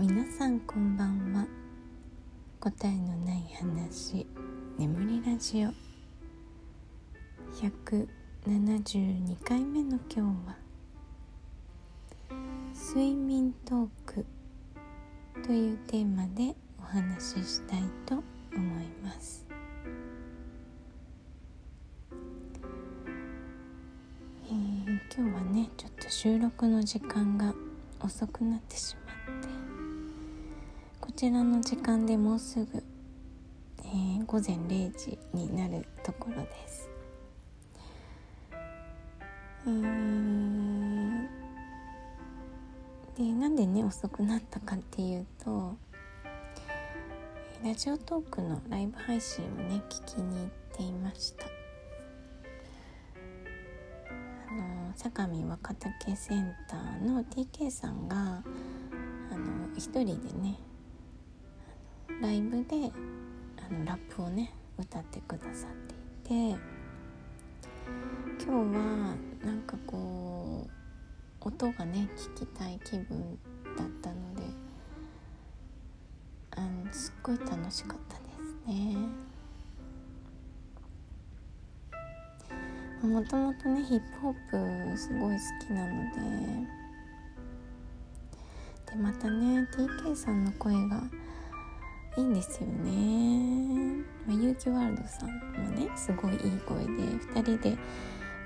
[0.00, 1.44] 皆さんこんばんは。
[2.60, 4.24] 答えのない話
[4.78, 5.70] 眠りラジオ。
[7.52, 10.56] 172回目の今日は
[12.72, 14.24] 睡眠トーク
[15.44, 18.22] というテーマでお話ししたいと
[18.54, 19.44] 思います。
[24.46, 27.52] えー、今日はねちょっと収録の時間が
[27.98, 29.07] 遅くなってしまってこ
[31.18, 32.84] ちらの時間でもうすぐ、
[33.78, 36.88] えー、午前0時になるところです。
[39.66, 41.26] えー、
[43.16, 45.76] でなんでね遅くなったかっていうと
[47.64, 51.46] ラジオトークのライブ配信をね聞きに行っていました
[54.48, 54.92] あの。
[54.94, 58.16] 相模若竹センターの TK さんが
[59.32, 60.60] あの一人でね
[62.38, 62.92] イブで
[63.68, 65.70] あのラップをね歌ってくださっ
[66.24, 66.56] ていて
[68.40, 73.36] 今日はなんかこう音がね聞きたい気分
[73.76, 74.42] だったので
[76.52, 78.96] あのすっごい楽しかったですね。
[83.02, 86.04] もともとねヒップホップすごい好きなの
[88.86, 91.02] ででまたね TK さんの声が
[92.18, 97.78] いいんですよね、まあ、ゆうきワールドさんもねすごいいい声で2人で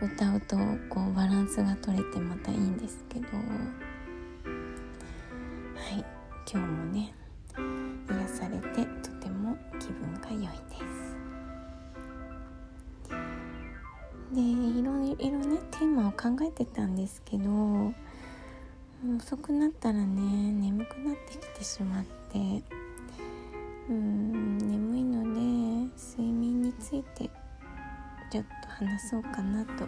[0.03, 0.57] 歌うと
[0.91, 3.27] こうバランスが取れてまたいいんですけど。
[3.29, 3.39] は
[5.99, 6.05] い。
[6.53, 7.15] 今日もね
[8.11, 11.17] 癒されてとても気分が良いです。
[14.35, 17.93] でいろいろねテーマを考えてたんですけど
[19.19, 22.83] 遅くなったらね眠くなってきてしまって。
[23.93, 25.41] うん眠いので
[25.97, 27.29] 睡眠について
[28.31, 29.85] ちょっと話そうかなと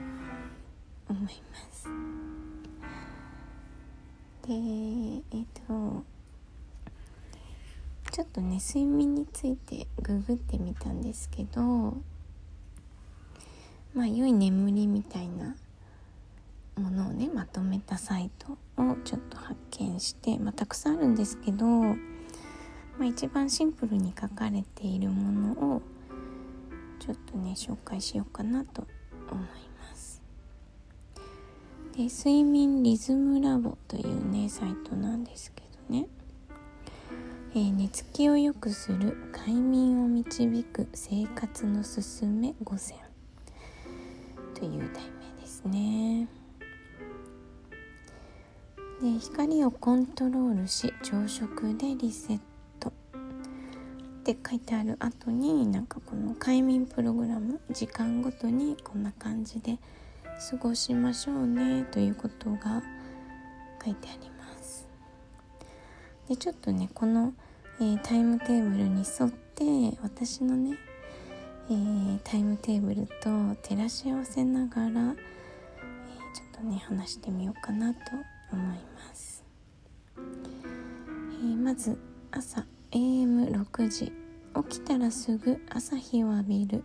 [1.08, 1.30] 思いま
[1.72, 1.88] す。
[4.46, 4.52] で
[5.32, 6.04] えっと
[8.12, 11.96] ちょっとね睡眠についてググってみたんですけど
[13.94, 15.56] まあ良い眠りみたいな
[16.76, 21.66] ものをねまとめたサイトをちょっと発見して、まあ、たくさんあるんですけど、
[22.98, 25.82] まあ、一番シンプルに書かれているものを
[27.00, 28.86] ちょっとね紹介しようかなと
[29.30, 30.22] 思います。
[31.96, 36.06] で睡眠リズムラボというねサイトなんですけどね、
[37.54, 42.96] えー、寝つきを良くする快眠を導く生活のすすめ5選
[44.54, 46.28] という題名ですね。
[49.02, 52.53] で光をコントロールし朝食でリセット
[54.24, 59.76] って書いてある後になんかこの快眠プログラム時間ごとにこんな感じで
[60.50, 62.82] 過ごしましょうねということが
[63.84, 64.88] 書いてあります。
[66.26, 67.34] でちょっとねこの、
[67.80, 70.78] えー、タイムテーブルに沿って私のね
[71.68, 73.30] えー、タイムテーブルと
[73.62, 75.14] 照らし合わせながら、えー、ちょっ
[76.58, 78.00] とね話してみようかなと
[78.52, 79.44] 思います、
[80.18, 81.98] え、まず
[82.30, 84.12] 朝 AM6 時。
[84.70, 86.84] 起きたらすぐ朝日を浴びる。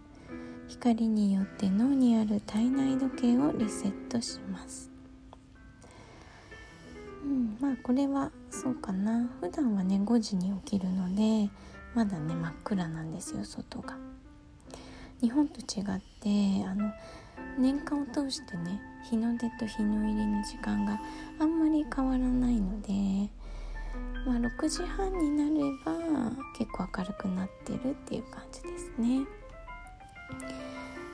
[0.68, 4.90] 光によって脳にある体内時計をリセットします。
[7.24, 9.30] うんまあこれはそうかな。
[9.40, 11.52] 普段はね5時に起きるので
[11.94, 13.96] まだね真っ暗なんですよ外が。
[15.22, 15.86] 日本と違っ
[16.22, 16.92] てあの
[17.60, 21.00] 年間を通してね日の出と日の入りの時間が
[21.40, 23.30] あんまり変わらないので、
[24.58, 25.94] 6時半になれば
[26.58, 29.26] 結構明るくなってるっていう感じですね。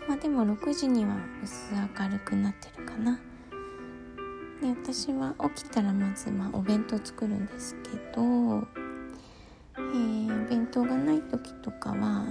[0.07, 3.19] まあ、でも6時には薄明るくなってるかな。
[4.61, 8.21] で私は起きたらまず、まあ、お弁当作るんですけど、
[9.77, 12.25] えー、弁当がない時とかは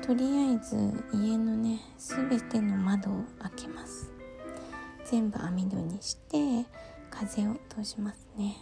[0.00, 0.76] とりあえず
[1.12, 4.12] 家のね全ての窓を開けます
[5.04, 6.66] 全部網戸にして
[7.10, 8.56] 風を通しますね、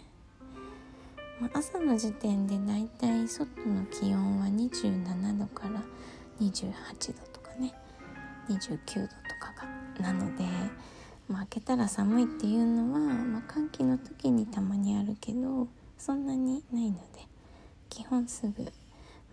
[1.53, 5.83] 朝の時点でだいたい外の気温は27度から
[6.39, 7.73] 28度とかね。
[8.49, 8.57] 29
[9.01, 9.53] 度とか
[9.97, 10.01] が。
[10.01, 10.43] なので、
[11.27, 15.67] まあ、開けたら寒いっていうのは、まあ、寒気の時にたまにあるけど
[15.97, 17.27] そんなにないので
[17.89, 18.71] 基本すぐ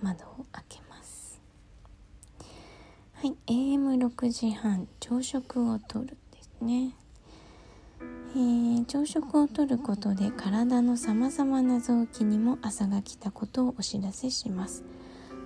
[0.03, 1.41] 窓を開けます。
[3.15, 6.95] はい AM6 時半朝食をとるですね、
[8.33, 14.85] えー、朝食をとることで体のさまざまな臓器にも朝が来たことをお知らせします。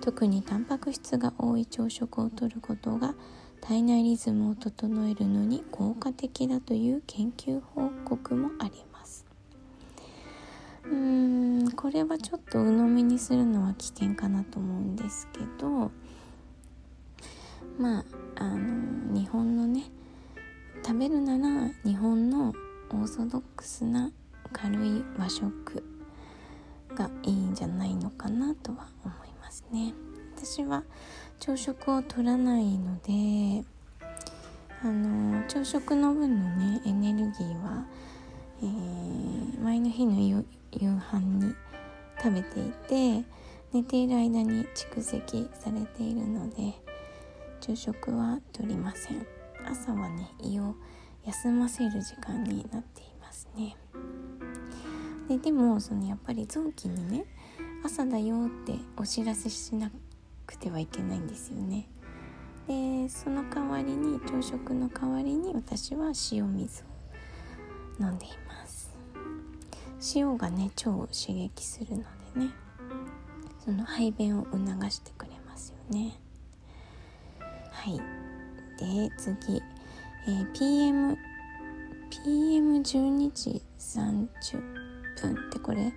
[0.01, 3.15] 特にタンパク質が多い朝食をとることが
[3.59, 9.25] 体内リズムを整えるのに効果的だという研究報告もあります。
[10.83, 15.91] うーんこれはちょっと鵜呑みにするのは危険かなと思うんですけど
[17.79, 18.05] まあ
[18.35, 19.85] あの日本のね
[20.85, 22.53] 食べるなら日本の
[22.91, 24.11] オーソドックスな
[24.53, 25.83] 軽い和食
[26.95, 29.93] がいいんじゃないのかなとは思いますね。
[30.35, 30.83] 私は
[31.39, 33.65] 朝食を取らないので
[34.83, 37.85] あの朝食の分のねエネルギーは、
[38.61, 40.43] えー、前の日の夕
[40.81, 41.55] 飯に
[42.21, 42.71] 食べてい
[43.23, 43.25] て
[43.73, 46.73] 寝ている間に蓄積されているので
[47.61, 49.25] 朝食は取りません。
[49.65, 50.75] 朝はね胃を
[51.25, 53.75] 休ませる時間になっていますね。
[55.27, 57.25] ででもそのやっぱり臓器にね
[57.83, 59.91] 朝だよってお知らせしな
[60.45, 61.87] くてはいけないんですよね。
[62.67, 66.85] でその代わりに朝食の代わりに私は塩水を
[67.99, 68.95] 飲んでいます。
[70.15, 72.03] 塩がね腸を刺激するの
[72.35, 72.51] でね
[73.63, 76.19] その排便を促してくれますよね。
[77.71, 77.97] はい。
[78.77, 79.61] で次、
[80.27, 81.17] えー、PM
[82.09, 84.27] PM12 時30
[85.21, 85.93] 分ってこれ、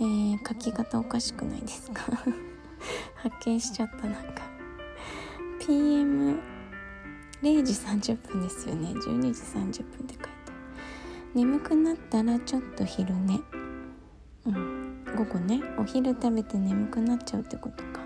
[0.00, 2.02] えー、書き方おかしくないですか？
[3.16, 4.42] 発見しちゃったなんか。
[5.60, 6.38] PM0
[7.42, 8.88] 時30分ですよね。
[8.94, 10.28] 12時30分って書いて。
[11.34, 13.40] 眠くなったらちょっと昼寝。
[14.46, 15.04] うん。
[15.16, 15.60] 午後ね。
[15.78, 18.00] お昼食べて眠くなっちゃうってことか。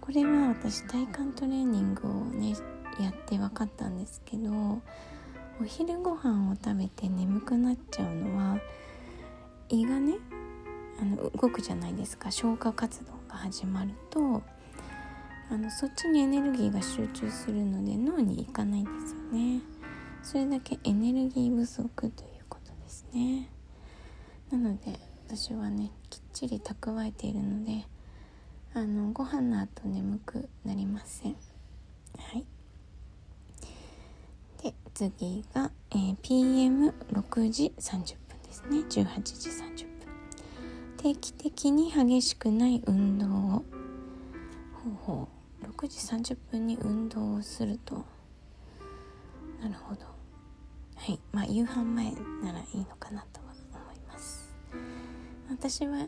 [0.00, 2.54] これは私体幹トレーニングをね
[3.02, 4.50] やって分かったんですけど
[5.60, 8.58] お昼ご飯を食べて眠くなっちゃうのは
[9.68, 10.14] 胃がね
[11.00, 12.30] あの動くじゃないですか。
[12.30, 14.42] 消化活動が始まると
[15.50, 19.60] あのそっちにエネルギーが集中するので脳に行かないんですよね。
[20.22, 23.48] それだけエネルギー不足ということですね。
[24.50, 27.86] なので私はねきっちり蓄えているので
[28.74, 31.36] あのご飯の後眠くなりません。
[32.18, 32.46] はい。
[34.94, 38.78] 次が、えー、PM6 時30分ですね。
[38.88, 40.02] 18時30分。
[40.98, 43.30] 定期的に激しくない運動を。
[43.30, 45.28] ほうほ
[45.62, 45.66] う。
[45.66, 48.04] 6時30分に運動をすると。
[49.62, 50.02] なるほど。
[50.96, 51.18] はい。
[51.32, 52.12] まあ夕飯前
[52.42, 54.54] ならいいのかなとは思います。
[55.48, 56.06] 私は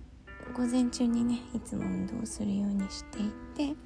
[0.54, 3.76] 午前中にねいつも運動するようにしていて、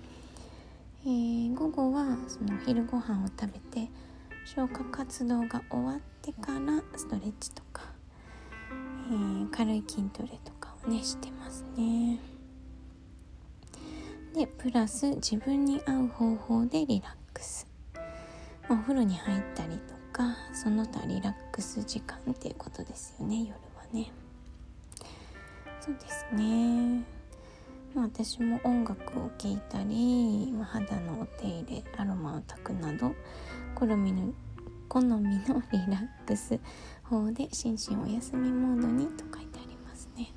[1.04, 3.90] えー、午後はその昼ご飯を食べて
[4.54, 7.82] 消化活動が終わってからストレッチとか、
[9.10, 12.18] えー、軽い筋トレとかをねしてますね。
[14.34, 17.66] でプラス自分に合う方法でリラックス。
[18.70, 24.10] お風呂に入ったりとかその他リラックス時間っていうことですよね夜はね。
[25.78, 27.04] そうですね、
[27.94, 33.14] 私も音楽を聴いたり、肌のお手入れアロマを炊くなど
[33.78, 34.32] 好みの
[34.88, 36.58] 好みのリラックス
[37.04, 40.32] 法で心身お休みモードにと書いてありますね。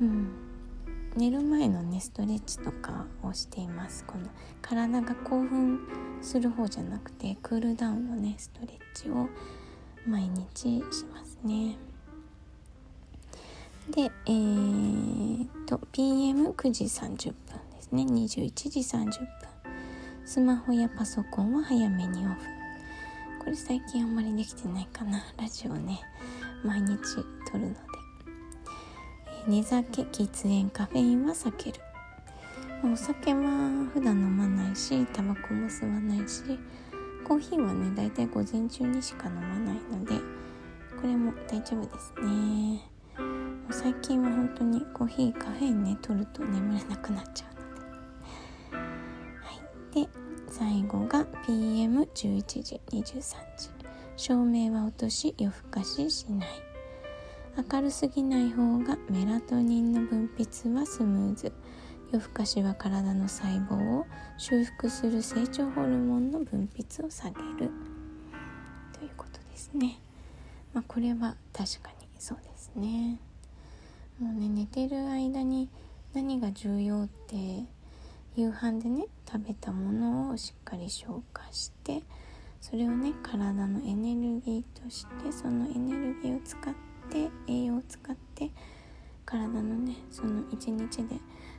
[0.00, 0.28] うん。
[1.14, 4.02] 寝る前のねストレッチとかをしています。
[4.06, 4.28] この
[4.62, 5.80] 体が興奮
[6.22, 9.28] する方じゃなくてクールダウンのねストレッチを
[10.06, 11.76] 毎日しますね。
[13.90, 17.36] で、えー、と PM9 時30分
[17.72, 18.04] ですね。
[18.04, 19.51] 21時30分。
[20.24, 22.36] スマホやパソコンは早めにオフ。
[23.40, 25.22] これ最近あんまりできてないかな。
[25.36, 26.00] ラジオね。
[26.64, 26.96] 毎日
[27.50, 27.78] 撮るので、
[29.46, 31.80] え、寝酒喫煙カフェインは避ける。
[32.84, 33.40] お酒は
[33.92, 36.42] 普段飲まないしタバコも吸わないし
[37.24, 40.14] コーヒーはねだいたい午前中にしか飲まないので
[41.00, 42.88] これも大丈夫ですね。
[43.70, 47.51] 最近は本当にコーヒーカフェインね取ると眠れなくなっちゃう。
[49.94, 50.08] で
[50.48, 53.12] 最後が PM11 時23
[53.56, 53.70] 時
[54.16, 56.48] 照明は落とし夜更かししない
[57.70, 61.52] 明るすぎない方がメラトニンの分泌はスムーズ
[62.12, 64.06] 夜更かしは体の細胞を
[64.36, 67.70] 修復する成長ホルモンの分泌を下げる
[68.92, 69.98] ということですね。
[70.74, 73.18] まあ、これは確かにそうですね。
[74.18, 75.68] もうね寝てる間に
[76.14, 77.64] 何が重要って
[78.36, 82.02] 夕飯でね食べたものをしっかり消化して
[82.60, 86.74] それをね体のエネルギーとしてそのエネルギーを使っ
[87.10, 88.50] て栄養を使って
[89.26, 91.16] 体のねその一日で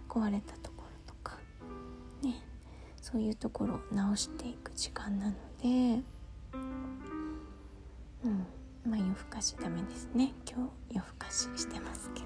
[0.10, 1.38] 壊れたところとか
[2.24, 2.36] ね
[3.02, 6.04] そういうところを直していく時間なので
[8.24, 8.46] うん
[8.86, 10.34] まあ夜更かしダメですね。
[10.50, 12.23] 今日夜更かししてますけど。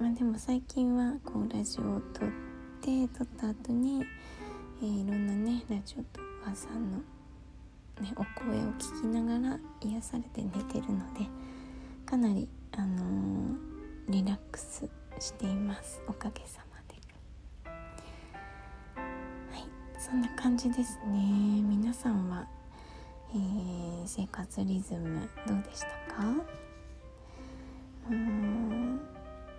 [0.00, 2.28] まあでも最近はこうラジオを撮っ
[2.80, 4.04] て撮った後に、
[4.82, 11.26] えー、いろんなねラジオとかさんの、ね、お声を聞きながら癒されて寝てるので
[12.04, 13.56] かなりあのー、
[14.08, 14.88] リラックス
[15.20, 16.02] しています。
[16.08, 16.96] おかげさまで。
[17.64, 19.64] はい。
[19.96, 21.62] そんな感じですね。
[21.62, 22.48] 皆さんは、
[23.32, 26.24] えー、生活リズムどうでしたか？
[28.10, 29.00] うん。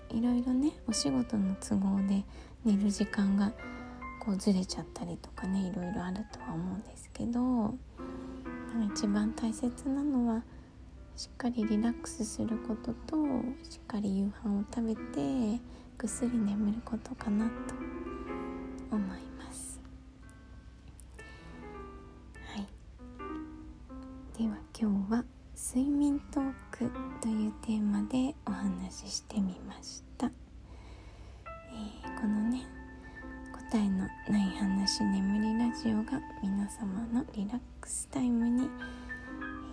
[0.10, 2.24] いろいろねお仕事の都合で
[2.64, 3.52] 寝る時間が
[4.20, 7.76] こうずれちゃったりとかねいろいろあるとは思うんですけど
[8.94, 10.44] 一番大切なのは
[11.16, 13.16] しっかりリラックスすることと
[13.70, 15.62] しっかり夕飯を食べて
[15.98, 17.52] ぐっすり眠ることかなと
[18.92, 19.80] 思います。
[22.54, 22.68] はい。
[24.38, 25.24] では今日は
[25.56, 26.42] 睡眠ト
[27.22, 32.64] というテーマでお話ししてみました、えー、このね
[33.72, 38.70] 答えのない話眠りラジオが皆様のリラックスタイムに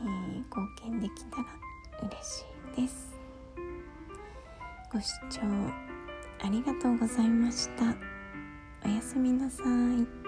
[0.02, 1.44] えー、貢献できたら
[2.02, 2.44] 嬉し
[2.76, 3.12] いです。
[4.92, 5.40] ご視聴
[6.44, 7.84] ありがとうございました。
[8.84, 10.21] おやすみなさい。